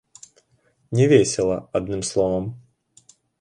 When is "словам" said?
2.13-2.49